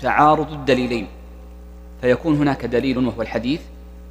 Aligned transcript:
تعارض 0.00 0.52
الدليلين. 0.52 1.06
فيكون 2.00 2.36
هناك 2.36 2.66
دليل 2.66 2.98
وهو 2.98 3.22
الحديث 3.22 3.60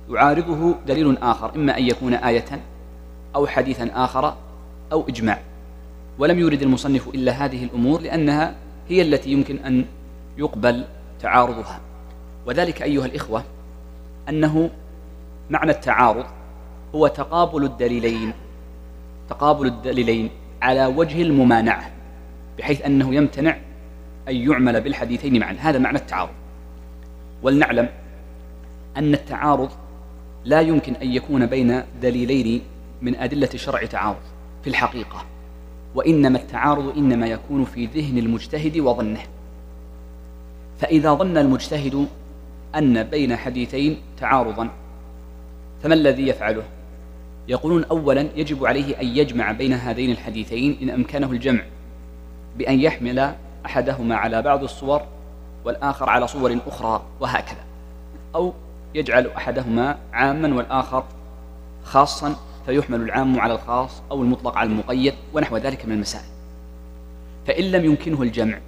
يعارضه 0.09 0.75
دليل 0.87 1.17
آخر 1.17 1.55
إما 1.55 1.77
أن 1.77 1.83
يكون 1.83 2.13
آية 2.13 2.61
أو 3.35 3.47
حديثا 3.47 3.91
آخر 3.93 4.35
أو 4.91 5.07
إجماع. 5.07 5.39
ولم 6.19 6.39
يرد 6.39 6.61
المصنف 6.61 7.07
إلا 7.07 7.31
هذه 7.31 7.63
الأمور 7.63 8.01
لأنها 8.01 8.55
هي 8.89 9.01
التي 9.01 9.31
يمكن 9.31 9.57
أن 9.57 9.85
يقبل 10.37 10.85
تعارضها. 11.21 11.79
وذلك 12.45 12.81
أيها 12.81 13.05
الإخوة 13.05 13.43
أنه 14.29 14.69
معنى 15.49 15.71
التعارض 15.71 16.25
هو 16.95 17.07
تقابل 17.07 17.63
الدليلين 17.63 18.33
تقابل 19.29 19.65
الدليلين 19.67 20.29
على 20.61 20.85
وجه 20.85 21.21
الممانعة 21.21 21.91
بحيث 22.57 22.81
أنه 22.81 23.15
يمتنع 23.15 23.57
أن 24.29 24.35
يعمل 24.35 24.81
بالحديثين 24.81 25.39
معا. 25.39 25.55
هذا 25.59 25.79
معنى 25.79 25.97
التعارض. 25.97 26.33
ولنعلم 27.43 27.89
أن 28.97 29.13
التعارض 29.13 29.69
لا 30.45 30.61
يمكن 30.61 30.95
أن 30.95 31.07
يكون 31.07 31.45
بين 31.45 31.83
دليلين 32.01 32.61
من 33.01 33.15
أدلة 33.15 33.49
الشرع 33.53 33.85
تعارض 33.85 34.21
في 34.63 34.69
الحقيقة. 34.69 35.25
وإنما 35.95 36.37
التعارض 36.37 36.97
إنما 36.97 37.27
يكون 37.27 37.65
في 37.65 37.85
ذهن 37.85 38.17
المجتهد 38.17 38.77
وظنه. 38.77 39.21
فإذا 40.79 41.13
ظن 41.13 41.37
المجتهد 41.37 42.07
أن 42.75 43.03
بين 43.03 43.35
حديثين 43.35 43.97
تعارضا 44.17 44.69
فما 45.83 45.93
الذي 45.93 46.27
يفعله؟ 46.27 46.63
يقولون 47.47 47.83
أولا 47.83 48.27
يجب 48.35 48.65
عليه 48.65 49.01
أن 49.01 49.07
يجمع 49.07 49.51
بين 49.51 49.73
هذين 49.73 50.11
الحديثين 50.11 50.77
إن 50.81 50.89
أمكنه 50.89 51.31
الجمع 51.31 51.61
بأن 52.57 52.79
يحمل 52.79 53.35
أحدهما 53.65 54.15
على 54.15 54.41
بعض 54.41 54.63
الصور 54.63 55.01
والآخر 55.65 56.09
على 56.09 56.27
صور 56.27 56.57
أخرى 56.67 57.01
وهكذا. 57.19 57.63
أو 58.35 58.53
يجعل 58.95 59.27
أحدهما 59.27 59.97
عاما 60.13 60.55
والآخر 60.55 61.03
خاصا 61.83 62.35
فيحمل 62.65 63.01
العام 63.01 63.39
على 63.39 63.53
الخاص 63.53 64.01
أو 64.11 64.23
المطلق 64.23 64.57
على 64.57 64.69
المقيد 64.69 65.13
ونحو 65.33 65.57
ذلك 65.57 65.85
من 65.85 65.91
المسائل. 65.91 66.25
فإن 67.47 67.63
لم 67.63 67.85
يمكنه 67.85 68.21
الجمع 68.21 68.59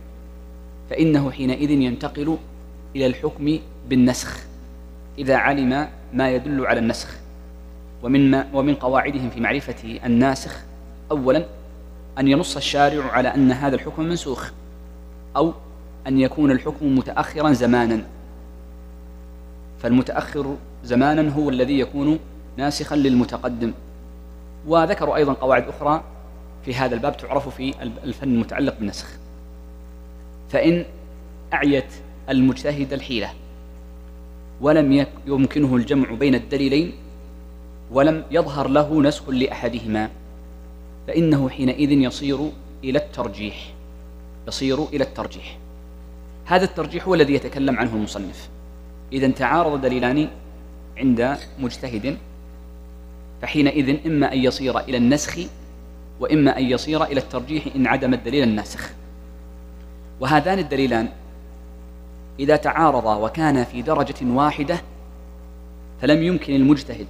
فإنه 0.90 1.32
حينئذ 1.32 1.72
ينتقل 1.72 2.38
إلى 2.96 3.06
الحكم 3.06 3.60
بالنسخ 3.90 4.40
إذا 5.18 5.36
علم 5.36 5.90
ما 6.14 6.30
يدل 6.30 6.66
على 6.66 6.80
النسخ 6.80 7.18
ومن, 8.04 8.32
ما 8.32 8.48
ومن 8.54 8.76
قواعدهم 8.76 9.30
في 9.30 9.40
معرفة 9.40 10.00
الناسخ 10.06 10.60
أولا 11.12 11.46
أن 12.20 12.28
ينص 12.28 12.56
الشارع 12.56 13.12
على 13.12 13.28
أن 13.36 13.52
هذا 13.52 13.76
الحكم 13.76 14.04
منسوخ. 14.04 14.52
أو 15.36 15.54
أن 16.08 16.20
يكون 16.20 16.52
الحكم 16.52 16.96
متأخرا 16.96 17.54
زمانا. 17.54 18.04
فالمتأخر 19.80 20.56
زمانا 20.84 21.34
هو 21.34 21.50
الذي 21.50 21.80
يكون 21.80 22.20
ناسخا 22.58 22.96
للمتقدم. 22.96 23.74
وذكروا 24.68 25.16
أيضا 25.16 25.34
قواعد 25.34 25.68
أخرى 25.68 26.04
في 26.66 26.76
هذا 26.76 26.96
الباب 26.96 27.18
تعرف 27.18 27.50
في 27.50 27.74
الفن 28.04 28.30
المتعلق 28.34 28.78
بالنسخ. 28.80 29.08
فإن 30.50 30.86
أعيت 31.54 31.94
المجتهد 32.30 32.94
الحيلة 32.94 33.34
ولم 34.62 35.06
يمكنه 35.28 35.76
الجمع 35.76 36.12
بين 36.12 36.36
الدليلين 36.36 36.94
ولم 37.92 38.24
يظهر 38.32 38.68
له 38.68 39.02
نسخ 39.02 39.30
لأحدهما 39.30 40.10
فإنه 41.08 41.50
حينئذ 41.50 41.92
يصير 41.92 42.40
إلى 42.84 43.00
الترجيح. 43.00 43.74
يصير 44.52 44.84
إلى 44.84 45.04
الترجيح. 45.04 45.58
هذا 46.46 46.64
الترجيح 46.64 47.08
هو 47.08 47.14
الذي 47.14 47.34
يتكلم 47.34 47.80
عنه 47.80 47.94
المصنف. 47.96 48.50
إذا 49.14 49.28
تعارض 49.28 49.82
دليلان 49.82 50.28
عند 50.98 51.38
مجتهد 51.60 52.18
فحينئذ 53.42 54.06
إما 54.06 54.34
أن 54.34 54.38
يصير 54.38 54.80
إلى 54.80 54.98
النسخ 54.98 55.40
وإما 56.20 56.58
أن 56.58 56.64
يصير 56.64 57.04
إلى 57.04 57.20
الترجيح 57.20 57.64
إن 57.76 57.88
عدم 57.88 58.14
الدليل 58.14 58.44
الناسخ. 58.44 58.92
وهذان 60.20 60.60
الدليلان 60.60 61.10
إذا 62.40 62.56
تعارضا 62.56 63.16
وكانا 63.16 63.64
في 63.64 63.82
درجة 63.82 64.26
واحدة 64.26 64.82
فلم 66.02 66.24
يمكن 66.24 66.56
المجتهد 66.56 67.08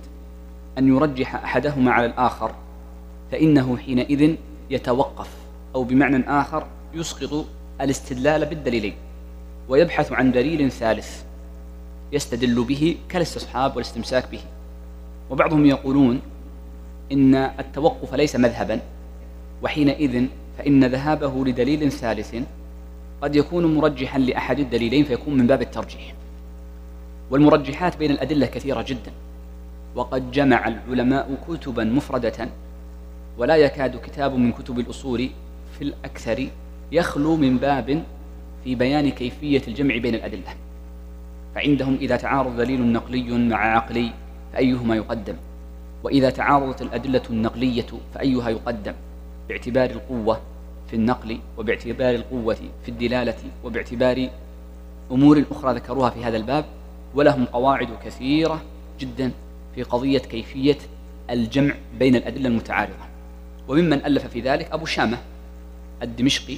أن 0.78 0.88
يرجح 0.88 1.35
أحدهما 1.35 1.91
على 1.91 2.06
الآخر 2.06 2.56
فإنه 3.31 3.78
حينئذ 3.78 4.35
يتوقف 4.69 5.29
أو 5.75 5.84
بمعنى 5.84 6.29
آخر 6.29 6.68
يسقط 6.94 7.46
الاستدلال 7.81 8.46
بالدليلين 8.46 8.94
ويبحث 9.69 10.12
عن 10.12 10.31
دليل 10.31 10.72
ثالث 10.72 11.24
يستدل 12.12 12.63
به 12.63 12.97
كالاستصحاب 13.09 13.75
والاستمساك 13.75 14.31
به. 14.31 14.40
وبعضهم 15.29 15.66
يقولون 15.66 16.22
إن 17.12 17.35
التوقف 17.35 18.13
ليس 18.13 18.35
مذهبا 18.35 18.79
وحينئذ 19.63 20.25
فإن 20.57 20.85
ذهابه 20.85 21.46
لدليل 21.46 21.91
ثالث 21.91 22.35
قد 23.22 23.35
يكون 23.35 23.75
مرجحا 23.75 24.19
لأحد 24.19 24.59
الدليلين 24.59 25.03
فيكون 25.06 25.38
من 25.38 25.47
باب 25.47 25.62
الترجيح. 25.62 26.13
والمرجحات 27.31 27.97
بين 27.97 28.12
الأدلة 28.12 28.46
كثيرة 28.46 28.81
جدا 28.81 29.12
وقد 29.96 30.31
جمع 30.31 30.68
العلماء 30.68 31.38
كتبا 31.47 31.84
مفردة 31.84 32.50
ولا 33.38 33.56
يكاد 33.56 34.02
كتاب 34.02 34.35
من 34.35 34.52
كتب 34.52 34.79
الأصول 34.79 35.29
في 35.78 35.81
الأكثر 35.81 36.47
يخلو 36.91 37.35
من 37.35 37.57
باب 37.57 38.03
في 38.63 38.75
بيان 38.75 39.09
كيفية 39.09 39.62
الجمع 39.68 39.97
بين 39.97 40.16
الأدلة. 40.16 40.56
فعندهم 41.56 41.96
إذا 42.02 42.16
تعارض 42.16 42.57
دليل 42.57 42.91
نقلي 42.91 43.38
مع 43.38 43.75
عقلي 43.75 44.12
فأيهما 44.53 44.96
يقدم. 44.96 45.35
وإذا 46.03 46.29
تعارضت 46.29 46.81
الأدلة 46.81 47.22
النقلية 47.29 47.85
فأيها 48.13 48.50
يقدم. 48.50 48.94
باعتبار 49.50 49.90
القوة 49.90 50.41
في 50.88 50.96
النقل 50.96 51.40
وباعتبار 51.57 52.16
القوة 52.16 52.57
في 52.84 52.90
الدلالة 52.90 53.35
وباعتبار 53.63 54.29
أمور 55.12 55.44
أخرى 55.52 55.73
ذكروها 55.73 56.09
في 56.09 56.23
هذا 56.23 56.38
الباب 56.38 56.66
ولهم 57.16 57.46
قواعد 57.46 57.88
كثيرة 58.06 58.62
جدا 59.00 59.31
في 59.75 59.84
قضية 59.84 60.19
كيفية 60.19 60.78
الجمع 61.29 61.73
بين 62.00 62.16
الأدلة 62.16 62.47
المتعارضة. 62.47 63.06
وممن 63.68 64.06
ألف 64.06 64.28
في 64.28 64.41
ذلك 64.41 64.72
أبو 64.72 64.85
شامة 64.85 65.18
الدمشقي 66.03 66.58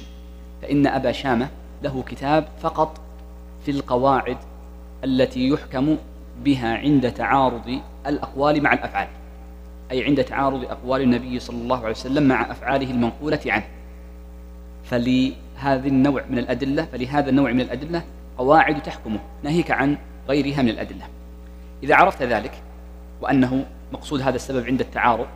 فإن 0.64 0.86
أبا 0.86 1.12
شامة 1.12 1.48
له 1.82 2.02
كتاب 2.02 2.48
فقط 2.60 3.00
في 3.64 3.70
القواعد 3.70 4.36
التي 5.04 5.48
يحكم 5.48 5.96
بها 6.44 6.76
عند 6.76 7.12
تعارض 7.12 7.80
الأقوال 8.06 8.62
مع 8.62 8.72
الأفعال 8.72 9.08
أي 9.90 10.04
عند 10.04 10.24
تعارض 10.24 10.64
أقوال 10.64 11.02
النبي 11.02 11.38
صلى 11.40 11.56
الله 11.56 11.78
عليه 11.78 11.90
وسلم 11.90 12.28
مع 12.28 12.50
أفعاله 12.50 12.90
المنقولة 12.90 13.40
عنه. 13.46 13.64
فلهذا 14.84 15.86
النوع 15.86 16.24
من 16.30 16.38
الأدلة 16.38 16.84
فلهذا 16.92 17.30
النوع 17.30 17.52
من 17.52 17.60
الأدلة 17.60 18.02
قواعد 18.38 18.82
تحكمه 18.82 19.20
ناهيك 19.42 19.70
عن 19.70 19.96
غيرها 20.28 20.62
من 20.62 20.68
الأدلة. 20.68 21.04
إذا 21.82 21.94
عرفت 21.94 22.22
ذلك 22.22 22.52
وأنه 23.20 23.66
مقصود 23.92 24.20
هذا 24.20 24.36
السبب 24.36 24.66
عند 24.66 24.80
التعارض 24.80 25.26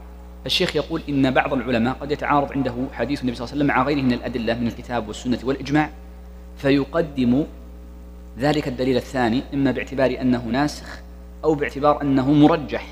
فالشيخ 0.48 0.76
يقول 0.76 1.02
إن 1.08 1.30
بعض 1.30 1.52
العلماء 1.52 1.94
قد 1.94 2.12
يتعارض 2.12 2.52
عنده 2.52 2.74
حديث 2.92 3.20
النبي 3.20 3.36
صلى 3.36 3.44
الله 3.44 3.54
عليه 3.54 3.64
وسلم 3.64 3.66
مع 3.66 3.82
غيره 3.82 4.02
من 4.02 4.12
الأدلة 4.12 4.54
من 4.54 4.66
الكتاب 4.66 5.08
والسنة 5.08 5.38
والإجماع 5.44 5.90
فيقدم 6.56 7.44
ذلك 8.38 8.68
الدليل 8.68 8.96
الثاني 8.96 9.42
إما 9.54 9.70
باعتبار 9.70 10.20
أنه 10.20 10.44
ناسخ 10.44 11.00
أو 11.44 11.54
باعتبار 11.54 12.02
أنه 12.02 12.32
مرجح 12.32 12.86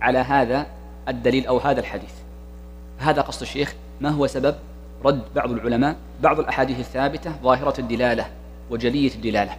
على 0.00 0.18
هذا 0.18 0.66
الدليل 1.08 1.46
أو 1.46 1.58
هذا 1.58 1.80
الحديث. 1.80 2.12
هذا 2.98 3.20
قصد 3.22 3.42
الشيخ 3.42 3.74
ما 4.00 4.08
هو 4.08 4.26
سبب 4.26 4.54
رد 5.04 5.22
بعض 5.34 5.50
العلماء 5.50 5.96
بعض 6.22 6.40
الأحاديث 6.40 6.78
الثابتة 6.80 7.32
ظاهرة 7.42 7.80
الدلالة 7.80 8.26
وجلية 8.70 9.14
الدلالة. 9.14 9.56